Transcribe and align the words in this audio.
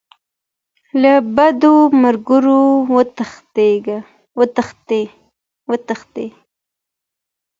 له 1.01 1.13
بدو 1.35 1.73
ملګرو 2.03 2.61
وتښتئ. 4.37 6.27